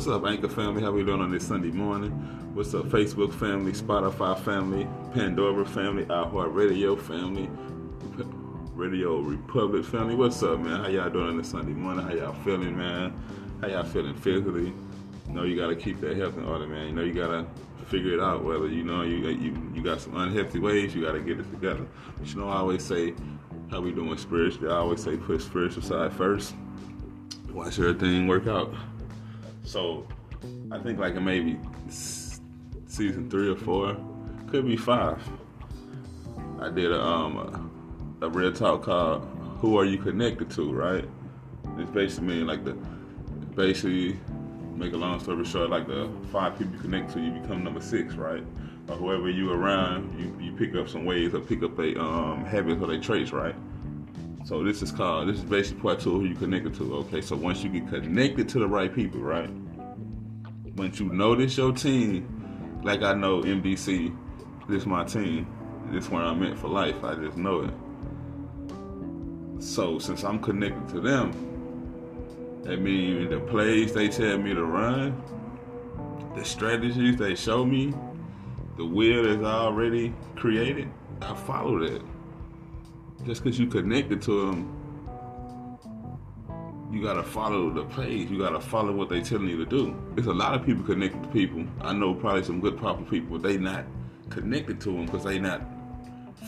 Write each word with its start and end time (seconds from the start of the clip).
What's 0.00 0.08
up, 0.08 0.24
Anchor 0.24 0.48
family? 0.48 0.82
How 0.82 0.92
we 0.92 1.04
doing 1.04 1.20
on 1.20 1.30
this 1.30 1.46
Sunday 1.46 1.68
morning? 1.68 2.10
What's 2.54 2.72
up, 2.72 2.86
Facebook 2.86 3.34
family, 3.34 3.72
Spotify 3.72 4.40
family, 4.40 4.88
Pandora 5.12 5.66
family, 5.66 6.06
iHeart 6.06 6.54
Radio 6.54 6.96
family, 6.96 7.50
Radio 8.72 9.18
Republic 9.18 9.84
family? 9.84 10.14
What's 10.14 10.42
up, 10.42 10.58
man? 10.58 10.84
How 10.84 10.88
y'all 10.88 11.10
doing 11.10 11.28
on 11.28 11.36
this 11.36 11.50
Sunday 11.50 11.74
morning? 11.74 12.06
How 12.06 12.14
y'all 12.14 12.32
feeling, 12.44 12.78
man? 12.78 13.12
How 13.60 13.68
y'all 13.68 13.84
feeling 13.84 14.14
physically? 14.14 14.72
You 15.28 15.34
know 15.34 15.42
you 15.42 15.54
gotta 15.54 15.76
keep 15.76 16.00
that 16.00 16.16
health 16.16 16.38
in 16.38 16.46
order, 16.46 16.66
man. 16.66 16.86
You 16.86 16.92
know 16.94 17.02
you 17.02 17.12
gotta 17.12 17.44
figure 17.88 18.14
it 18.14 18.20
out. 18.20 18.42
Whether 18.42 18.68
you 18.68 18.84
know 18.84 19.02
you 19.02 19.16
you 19.28 19.70
you 19.74 19.82
got 19.82 20.00
some 20.00 20.16
unhealthy 20.16 20.60
ways, 20.60 20.94
you 20.94 21.04
gotta 21.04 21.20
get 21.20 21.38
it 21.38 21.50
together. 21.50 21.86
But 22.16 22.26
you 22.26 22.40
know 22.40 22.48
I 22.48 22.56
always 22.56 22.82
say, 22.82 23.12
how 23.70 23.82
we 23.82 23.92
doing 23.92 24.16
spiritually? 24.16 24.72
I 24.72 24.78
always 24.78 25.02
say 25.02 25.18
put 25.18 25.42
spiritual 25.42 25.82
side 25.82 26.14
first. 26.14 26.54
Watch 27.52 27.78
everything 27.78 28.26
work 28.26 28.46
out. 28.46 28.72
So 29.70 30.04
I 30.72 30.80
think 30.80 30.98
like 30.98 31.14
maybe 31.14 31.56
season 31.88 33.30
three 33.30 33.48
or 33.48 33.54
four, 33.54 33.96
could 34.48 34.66
be 34.66 34.76
five. 34.76 35.22
I 36.60 36.70
did 36.70 36.90
a 36.90 37.00
um 37.00 37.70
a, 38.20 38.26
a 38.26 38.28
real 38.28 38.52
talk 38.52 38.82
called 38.82 39.22
"Who 39.60 39.78
Are 39.78 39.84
You 39.84 39.98
Connected 39.98 40.50
to?" 40.56 40.72
Right? 40.72 41.04
It's 41.78 41.90
basically 41.92 42.42
like 42.42 42.64
the 42.64 42.72
basically 43.54 44.18
make 44.74 44.92
a 44.92 44.96
long 44.96 45.20
story 45.20 45.44
short, 45.44 45.70
like 45.70 45.86
the 45.86 46.10
five 46.32 46.58
people 46.58 46.74
you 46.74 46.80
connect 46.80 47.12
to, 47.12 47.20
you 47.20 47.30
become 47.30 47.62
number 47.62 47.80
six, 47.80 48.14
right? 48.14 48.42
Or 48.88 48.96
whoever 48.96 49.30
you 49.30 49.52
around, 49.52 50.18
you, 50.18 50.46
you 50.46 50.52
pick 50.52 50.74
up 50.74 50.88
some 50.88 51.04
ways 51.04 51.32
or 51.32 51.38
pick 51.38 51.62
up 51.62 51.78
a 51.78 51.96
um, 52.00 52.44
habits 52.44 52.82
or 52.82 52.88
they 52.88 52.98
traits, 52.98 53.30
right? 53.30 53.54
So 54.44 54.64
this 54.64 54.82
is 54.82 54.90
called 54.90 55.28
this 55.28 55.36
is 55.36 55.44
basically 55.44 55.82
part 55.82 56.00
two 56.00 56.18
who 56.18 56.24
you 56.24 56.34
connected 56.34 56.74
to. 56.74 56.94
Okay, 56.96 57.20
so 57.20 57.36
once 57.36 57.62
you 57.62 57.70
get 57.70 57.88
connected 57.88 58.48
to 58.48 58.58
the 58.58 58.66
right 58.66 58.92
people, 58.92 59.20
right? 59.20 59.50
Once 60.80 60.98
you 60.98 61.10
notice 61.10 61.58
your 61.58 61.72
team, 61.74 62.80
like 62.82 63.02
I 63.02 63.12
know 63.12 63.42
MDC, 63.42 64.16
this 64.66 64.80
is 64.80 64.86
my 64.86 65.04
team. 65.04 65.46
This 65.90 66.04
is 66.06 66.10
where 66.10 66.22
I'm 66.22 66.40
meant 66.40 66.58
for 66.58 66.68
life. 66.68 67.04
I 67.04 67.16
just 67.16 67.36
know 67.36 67.64
it. 67.64 69.62
So 69.62 69.98
since 69.98 70.24
I'm 70.24 70.38
connected 70.38 70.88
to 70.94 71.02
them, 71.02 72.62
that 72.62 72.80
means 72.80 73.28
the 73.28 73.40
plays 73.40 73.92
they 73.92 74.08
tell 74.08 74.38
me 74.38 74.54
to 74.54 74.64
run, 74.64 75.22
the 76.34 76.42
strategies 76.42 77.18
they 77.18 77.34
show 77.34 77.62
me, 77.62 77.92
the 78.78 78.86
will 78.86 79.26
is 79.26 79.42
already 79.42 80.14
created. 80.34 80.88
I 81.20 81.34
follow 81.34 81.78
that 81.80 82.02
just 83.26 83.44
because 83.44 83.60
you 83.60 83.66
connected 83.66 84.22
to 84.22 84.46
them, 84.46 84.79
you 86.90 87.02
gotta 87.02 87.22
follow 87.22 87.70
the 87.70 87.84
page. 87.84 88.30
You 88.30 88.38
gotta 88.38 88.60
follow 88.60 88.92
what 88.92 89.08
they 89.08 89.20
telling 89.20 89.48
you 89.48 89.64
to 89.64 89.66
do. 89.66 89.96
There's 90.14 90.26
a 90.26 90.32
lot 90.32 90.54
of 90.54 90.64
people 90.64 90.82
connected 90.84 91.22
to 91.22 91.28
people. 91.28 91.64
I 91.80 91.92
know 91.92 92.14
probably 92.14 92.42
some 92.42 92.60
good 92.60 92.76
proper 92.76 93.04
people, 93.04 93.38
they 93.38 93.56
not 93.56 93.84
connected 94.28 94.80
to 94.82 94.92
them 94.92 95.06
because 95.06 95.24
they 95.24 95.38
not 95.38 95.62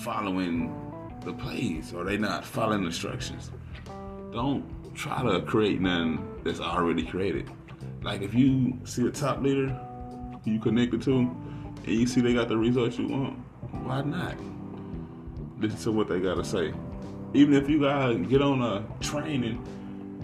following 0.02 0.74
the 1.24 1.32
plays 1.32 1.92
or 1.92 2.04
they 2.04 2.16
not 2.16 2.44
following 2.44 2.84
instructions. 2.84 3.50
Don't 4.32 4.64
try 4.94 5.22
to 5.22 5.42
create 5.42 5.80
nothing 5.80 6.26
that's 6.42 6.60
already 6.60 7.04
created. 7.04 7.50
Like 8.02 8.22
if 8.22 8.34
you 8.34 8.78
see 8.84 9.06
a 9.06 9.10
top 9.10 9.40
leader 9.42 9.78
you 10.44 10.58
connected 10.58 11.00
to, 11.02 11.18
and 11.18 11.86
you 11.86 12.06
see 12.06 12.20
they 12.20 12.34
got 12.34 12.48
the 12.48 12.56
results 12.56 12.98
you 12.98 13.06
want, 13.06 13.38
why 13.84 14.02
not? 14.02 14.34
listen 15.62 15.78
to 15.78 15.92
what 15.92 16.08
they 16.08 16.20
gotta 16.20 16.44
say. 16.44 16.72
Even 17.34 17.54
if 17.54 17.68
you 17.68 17.80
gotta 17.80 18.16
get 18.16 18.42
on 18.42 18.60
a 18.62 18.84
training 19.00 19.64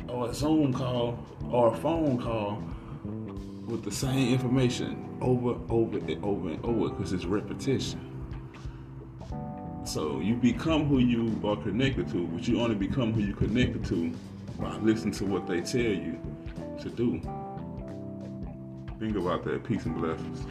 or 0.08 0.30
a 0.30 0.34
Zoom 0.34 0.72
call 0.72 1.18
or 1.50 1.72
a 1.72 1.76
phone 1.76 2.20
call 2.20 2.62
with 3.66 3.84
the 3.84 3.90
same 3.90 4.32
information 4.32 5.18
over, 5.20 5.58
over, 5.68 5.98
and 5.98 6.24
over 6.24 6.48
and 6.50 6.64
over, 6.64 6.88
because 6.90 7.12
it's 7.12 7.24
repetition. 7.24 8.00
So 9.84 10.20
you 10.20 10.34
become 10.34 10.86
who 10.86 10.98
you 10.98 11.40
are 11.48 11.56
connected 11.56 12.08
to, 12.08 12.26
but 12.28 12.46
you 12.46 12.60
only 12.60 12.74
become 12.74 13.12
who 13.12 13.22
you 13.22 13.34
connected 13.34 13.84
to 13.86 14.12
by 14.58 14.76
listening 14.76 15.14
to 15.14 15.24
what 15.24 15.46
they 15.46 15.60
tell 15.60 15.80
you 15.80 16.18
to 16.80 16.90
do. 16.90 17.20
Think 18.98 19.16
about 19.16 19.44
that. 19.44 19.64
Peace 19.64 19.86
and 19.86 19.96
blessings. 19.96 20.44